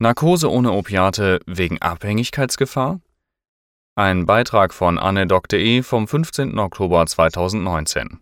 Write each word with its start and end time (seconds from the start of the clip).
Narkose 0.00 0.48
ohne 0.48 0.70
Opiate 0.70 1.40
wegen 1.46 1.82
Abhängigkeitsgefahr? 1.82 3.00
Ein 3.96 4.26
Beitrag 4.26 4.72
von 4.72 4.96
anne.de 4.96 5.82
vom 5.82 6.06
15. 6.06 6.56
Oktober 6.56 7.04
2019. 7.04 8.20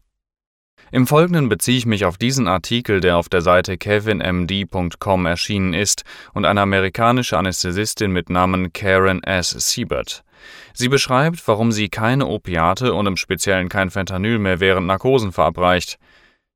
Im 0.90 1.06
Folgenden 1.06 1.50
beziehe 1.50 1.76
ich 1.76 1.84
mich 1.84 2.06
auf 2.06 2.16
diesen 2.16 2.48
Artikel, 2.48 3.02
der 3.02 3.18
auf 3.18 3.28
der 3.28 3.42
Seite 3.42 3.76
kevinmd.com 3.76 5.26
erschienen 5.26 5.74
ist 5.74 6.04
und 6.32 6.46
eine 6.46 6.62
amerikanische 6.62 7.36
Anästhesistin 7.36 8.11
mit 8.11 8.30
Namen 8.30 8.72
Karen 8.72 9.22
S. 9.22 9.50
Siebert. 9.50 10.24
Sie 10.72 10.88
beschreibt, 10.88 11.46
warum 11.46 11.72
sie 11.72 11.90
keine 11.90 12.27
Opiate 12.27 12.95
und 12.95 13.04
im 13.04 13.18
Speziellen 13.18 13.68
kein 13.68 13.90
Fentanyl 13.90 14.38
mehr 14.38 14.61
während 14.61 14.86
Narkosen 14.86 15.30
verabreicht. 15.30 15.98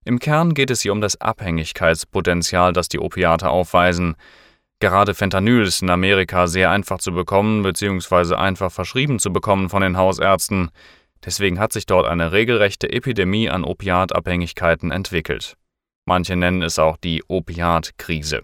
Im 0.03 0.19
Kern 0.19 0.55
geht 0.55 0.71
es 0.71 0.81
hier 0.81 0.93
um 0.93 1.03
das 1.03 1.21
Abhängigkeitspotenzial, 1.21 2.73
das 2.73 2.89
die 2.89 3.01
Opiate 3.01 3.51
aufweisen. 3.51 4.17
Gerade 4.81 5.15
Fentanyl 5.15 5.63
ist 5.63 5.83
in 5.83 5.91
Amerika 5.91 6.47
sehr 6.47 6.71
einfach 6.71 6.99
zu 6.99 7.13
bekommen 7.13 7.63
bzw. 7.63 8.35
einfach 8.35 8.73
verschrieben 8.73 9.19
zu 9.19 9.31
bekommen 9.31 9.69
von 9.69 9.83
den 9.83 9.99
Hausärzten. 9.99 10.71
Deswegen 11.23 11.59
hat 11.59 11.75
sich 11.75 11.85
dort 11.85 12.07
eine 12.07 12.33
regelrechte 12.33 12.91
Epidemie 12.91 13.51
an 13.51 13.63
Opiatabhängigkeiten 13.65 14.91
entwickelt. 14.91 15.55
Manche 16.07 16.35
nennen 16.35 16.63
es 16.63 16.79
auch 16.79 16.97
die 16.97 17.23
Opiatkrise. 17.29 18.41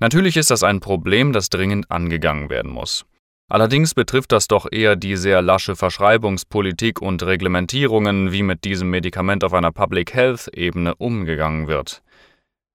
Natürlich 0.00 0.36
ist 0.36 0.50
das 0.50 0.64
ein 0.64 0.80
Problem, 0.80 1.32
das 1.32 1.50
dringend 1.50 1.88
angegangen 1.88 2.50
werden 2.50 2.72
muss. 2.72 3.06
Allerdings 3.48 3.94
betrifft 3.94 4.32
das 4.32 4.48
doch 4.48 4.66
eher 4.72 4.96
die 4.96 5.16
sehr 5.16 5.40
lasche 5.40 5.76
Verschreibungspolitik 5.76 7.00
und 7.00 7.22
Reglementierungen, 7.22 8.32
wie 8.32 8.42
mit 8.42 8.64
diesem 8.64 8.90
Medikament 8.90 9.44
auf 9.44 9.52
einer 9.52 9.70
Public 9.70 10.14
Health 10.14 10.48
Ebene 10.48 10.96
umgegangen 10.96 11.68
wird. 11.68 12.02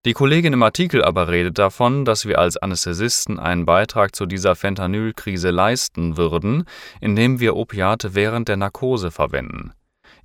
Die 0.06 0.14
Kollegin 0.14 0.54
im 0.54 0.64
Artikel 0.64 1.04
aber 1.04 1.28
redet 1.28 1.58
davon, 1.58 2.06
dass 2.06 2.26
wir 2.26 2.40
als 2.40 2.56
Anästhesisten 2.56 3.40
einen 3.40 3.66
Beitrag 3.66 4.16
zu 4.16 4.26
dieser 4.26 4.56
Fentanylkrise 4.56 5.50
leisten 5.50 6.16
würden, 6.18 6.64
indem 7.02 7.40
wir 7.40 7.56
Opiate 7.56 8.16
während 8.16 8.48
der 8.48 8.58
Narkose 8.58 9.12
verwenden. 9.12 9.74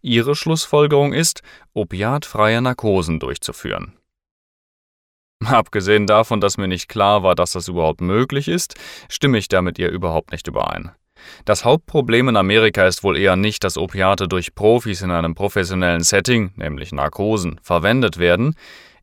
Ihre 0.01 0.37
Schlussfolgerung 0.37 1.13
ist, 1.13 1.43
opiatfreie 1.75 2.61
Narkosen 2.61 3.19
durchzuführen. 3.19 3.95
Abgesehen 5.45 6.07
davon, 6.07 6.41
dass 6.41 6.59
mir 6.59 6.69
nicht 6.69 6.89
klar 6.89 7.23
war, 7.23 7.35
dass 7.35 7.53
das 7.53 7.69
überhaupt 7.69 8.01
möglich 8.01 8.49
ist, 8.49 8.75
stimme 9.09 9.39
ich 9.39 9.49
da 9.49 9.63
mit 9.63 9.79
ihr 9.79 9.91
überhaupt 9.91 10.33
nicht 10.33 10.47
überein. 10.47 10.93
Das 11.45 11.65
Hauptproblem 11.65 12.31
in 12.31 12.37
Amerika 12.37 12.87
ist 12.87 13.05
wohl 13.05 13.17
eher 13.17 13.37
nicht, 13.37 13.65
dass 13.65 13.79
Opiate 13.79 14.29
durch 14.29 14.55
Profis 14.55 15.03
in 15.03 15.11
einem 15.11 15.35
professionellen 15.35 16.03
Setting, 16.03 16.53
nämlich 16.57 16.93
Narkosen, 16.93 17.61
verwendet 17.63 18.19
werden, 18.19 18.55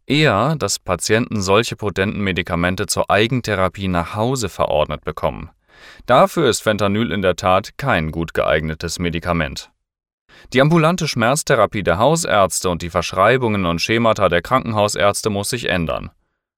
eher, 0.10 0.56
dass 0.58 0.80
Patienten 0.80 1.42
solche 1.42 1.76
potenten 1.76 2.22
Medikamente 2.22 2.88
zur 2.88 3.10
Eigentherapie 3.10 3.88
nach 3.88 4.16
Hause 4.16 4.50
verordnet 4.50 5.04
bekommen. 5.04 5.50
Dafür 6.06 6.50
ist 6.50 6.62
Fentanyl 6.62 7.12
in 7.12 7.22
der 7.22 7.36
Tat 7.36 7.78
kein 7.78 8.12
gut 8.12 8.34
geeignetes 8.34 9.00
Medikament. 9.00 9.72
Die 10.54 10.62
ambulante 10.62 11.08
Schmerztherapie 11.08 11.84
der 11.84 12.00
Hausärzte 12.00 12.70
und 12.70 12.82
die 12.82 12.90
Verschreibungen 12.90 13.66
und 13.66 13.82
Schemata 13.82 14.30
der 14.30 14.42
Krankenhausärzte 14.42 15.30
muss 15.30 15.50
sich 15.50 15.70
ändern. 15.70 16.12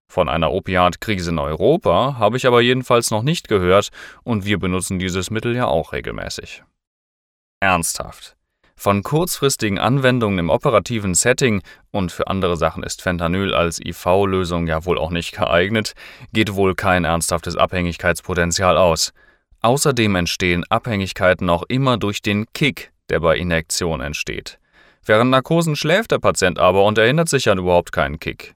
Von 0.07 0.27
einer 0.27 0.51
Opiatkrise 0.51 1.31
in 1.31 1.39
Europa 1.39 2.17
habe 2.19 2.37
ich 2.37 2.45
aber 2.45 2.61
jedenfalls 2.61 3.11
noch 3.11 3.23
nicht 3.23 3.47
gehört 3.47 3.89
und 4.23 4.45
wir 4.45 4.59
benutzen 4.59 4.99
dieses 4.99 5.31
Mittel 5.31 5.55
ja 5.55 5.67
auch 5.67 5.93
regelmäßig. 5.93 6.63
Ernsthaft. 7.61 8.35
Von 8.81 9.03
kurzfristigen 9.03 9.77
Anwendungen 9.77 10.39
im 10.39 10.49
operativen 10.49 11.13
Setting 11.13 11.61
und 11.91 12.11
für 12.11 12.25
andere 12.25 12.57
Sachen 12.57 12.81
ist 12.81 13.03
Fentanyl 13.03 13.53
als 13.53 13.79
IV-Lösung 13.79 14.65
ja 14.65 14.85
wohl 14.85 14.97
auch 14.97 15.11
nicht 15.11 15.37
geeignet, 15.37 15.93
geht 16.33 16.55
wohl 16.55 16.73
kein 16.73 17.05
ernsthaftes 17.05 17.55
Abhängigkeitspotenzial 17.55 18.77
aus. 18.77 19.13
Außerdem 19.61 20.15
entstehen 20.15 20.63
Abhängigkeiten 20.67 21.47
auch 21.51 21.61
immer 21.67 21.97
durch 21.97 22.23
den 22.23 22.47
Kick, 22.55 22.91
der 23.09 23.19
bei 23.19 23.37
Injektion 23.37 24.01
entsteht. 24.01 24.57
Während 25.05 25.29
Narkosen 25.29 25.75
schläft 25.75 26.09
der 26.09 26.17
Patient 26.17 26.57
aber 26.57 26.83
und 26.83 26.97
erinnert 26.97 27.29
sich 27.29 27.51
an 27.51 27.59
überhaupt 27.59 27.91
keinen 27.91 28.19
Kick. 28.19 28.55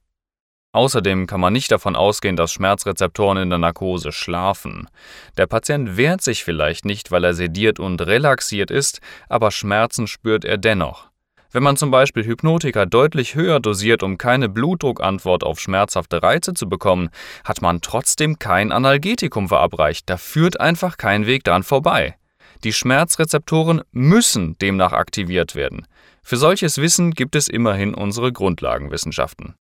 Außerdem 0.76 1.26
kann 1.26 1.40
man 1.40 1.54
nicht 1.54 1.72
davon 1.72 1.96
ausgehen, 1.96 2.36
dass 2.36 2.52
Schmerzrezeptoren 2.52 3.38
in 3.38 3.50
der 3.50 3.60
Narkose 3.60 4.12
schlafen. 4.12 4.90
Der 5.38 5.48
Patient 5.48 5.96
wehrt 5.96 6.22
sich 6.22 6.44
vielleicht 6.44 6.84
nicht, 6.84 7.12
weil 7.12 7.24
er 7.24 7.34
sediert 7.34 7.80
und 7.80 8.02
relaxiert 8.02 8.72
ist, 8.72 9.00
aber 9.30 9.52
Schmerzen 9.52 10.06
spürt 10.06 10.44
er 10.44 10.58
dennoch. 10.58 11.12
Wenn 11.54 11.64
man 11.64 11.78
zum 11.78 11.92
Beispiel 11.92 12.26
Hypnotika 12.26 12.86
deutlich 12.86 13.36
höher 13.36 13.62
dosiert, 13.62 14.04
um 14.04 14.18
keine 14.18 14.50
Blutdruckantwort 14.50 15.46
auf 15.46 15.62
schmerzhafte 15.62 16.22
Reize 16.22 16.54
zu 16.54 16.68
bekommen, 16.68 17.08
hat 17.46 17.62
man 17.62 17.80
trotzdem 17.80 18.38
kein 18.38 18.74
Analgetikum 18.74 19.48
verabreicht. 19.48 20.10
Da 20.10 20.18
führt 20.18 20.60
einfach 20.60 20.98
kein 20.98 21.26
Weg 21.26 21.46
dran 21.46 21.64
vorbei. 21.64 22.18
Die 22.66 22.74
Schmerzrezeptoren 22.74 23.82
müssen 23.94 24.58
demnach 24.58 24.92
aktiviert 24.92 25.56
werden. 25.56 25.88
Für 26.22 26.36
solches 26.36 26.80
Wissen 26.80 27.12
gibt 27.12 27.38
es 27.38 27.48
immerhin 27.48 27.94
unsere 27.94 28.34
Grundlagenwissenschaften. 28.34 29.56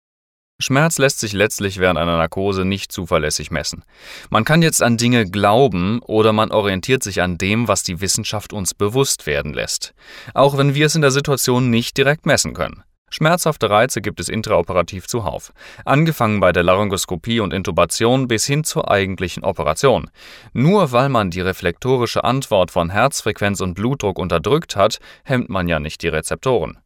Schmerz 0.61 0.99
lässt 0.99 1.21
sich 1.21 1.33
letztlich 1.33 1.79
während 1.79 1.99
einer 1.99 2.17
Narkose 2.17 2.65
nicht 2.65 2.93
zuverlässig 2.93 3.51
messen. 3.51 3.85
Man 4.29 4.45
kann 4.45 4.63
jetzt 4.63 4.83
an 4.83 4.97
Dinge 4.97 5.25
glauben 5.25 6.01
oder 6.03 6.33
man 6.33 6.51
orientiert 6.51 7.03
sich 7.03 7.23
an 7.23 7.39
dem, 7.39 7.67
was 7.67 7.83
die 7.83 8.01
Wissenschaft 8.01 8.53
uns 8.53 8.75
bewusst 8.75 9.27
werden 9.27 9.55
lässt, 9.55 9.95
auch 10.35 10.59
wenn 10.59 10.75
wir 10.75 10.87
es 10.87 10.95
in 10.95 11.03
der 11.03 11.11
Situation 11.11 11.71
nicht 11.71 11.97
direkt 11.97 12.27
messen 12.27 12.55
können. 12.55 12.83
Schmerzhafte 13.13 13.69
Reize 13.69 14.01
gibt 14.01 14.21
es 14.21 14.29
intraoperativ 14.29 15.09
zuhauf, 15.09 15.53
angefangen 15.85 16.39
bei 16.39 16.53
der 16.53 16.63
Laryngoskopie 16.63 17.41
und 17.41 17.53
Intubation 17.53 18.29
bis 18.29 18.47
hin 18.47 18.63
zur 18.63 18.89
eigentlichen 18.89 19.43
Operation. 19.43 20.11
Nur 20.53 20.93
weil 20.93 21.09
man 21.09 21.31
die 21.31 21.41
reflektorische 21.41 22.23
Antwort 22.23 22.71
von 22.71 22.91
Herzfrequenz 22.91 23.61
und 23.61 23.75
Blutdruck 23.75 24.17
unterdrückt 24.17 24.77
hat, 24.77 25.01
hemmt 25.25 25.49
man 25.49 25.67
ja 25.67 25.81
nicht 25.81 26.03
die 26.03 26.09
Rezeptoren. 26.09 26.79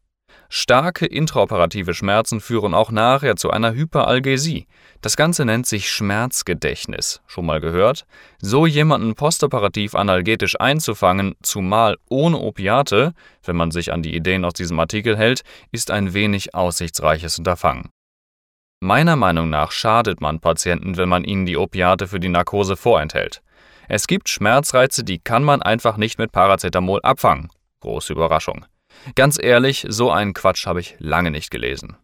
Starke 0.49 1.05
intraoperative 1.05 1.93
Schmerzen 1.93 2.39
führen 2.39 2.73
auch 2.73 2.91
nachher 2.91 3.35
zu 3.35 3.51
einer 3.51 3.73
Hyperalgesie. 3.73 4.67
Das 5.01 5.17
Ganze 5.17 5.45
nennt 5.45 5.65
sich 5.65 5.89
Schmerzgedächtnis. 5.89 7.21
Schon 7.27 7.45
mal 7.45 7.59
gehört? 7.59 8.05
So 8.39 8.65
jemanden 8.65 9.15
postoperativ 9.15 9.95
analgetisch 9.95 10.59
einzufangen, 10.59 11.35
zumal 11.41 11.97
ohne 12.09 12.37
Opiate, 12.37 13.13
wenn 13.43 13.55
man 13.55 13.71
sich 13.71 13.91
an 13.91 14.01
die 14.01 14.15
Ideen 14.15 14.45
aus 14.45 14.53
diesem 14.53 14.79
Artikel 14.79 15.17
hält, 15.17 15.41
ist 15.71 15.91
ein 15.91 16.13
wenig 16.13 16.55
aussichtsreiches 16.55 17.39
Unterfangen. 17.39 17.89
Meiner 18.81 19.15
Meinung 19.15 19.49
nach 19.49 19.71
schadet 19.71 20.21
man 20.21 20.39
Patienten, 20.39 20.97
wenn 20.97 21.09
man 21.09 21.23
ihnen 21.23 21.45
die 21.45 21.57
Opiate 21.57 22.07
für 22.07 22.19
die 22.19 22.29
Narkose 22.29 22.75
vorenthält. 22.75 23.41
Es 23.87 24.07
gibt 24.07 24.29
Schmerzreize, 24.29 25.03
die 25.03 25.19
kann 25.19 25.43
man 25.43 25.61
einfach 25.61 25.97
nicht 25.97 26.17
mit 26.17 26.31
Paracetamol 26.31 27.01
abfangen. 27.03 27.49
Große 27.81 28.13
Überraschung. 28.13 28.65
Ganz 29.15 29.37
ehrlich, 29.41 29.85
so 29.89 30.11
einen 30.11 30.33
Quatsch 30.33 30.65
habe 30.65 30.79
ich 30.79 30.95
lange 30.99 31.31
nicht 31.31 31.51
gelesen. 31.51 31.97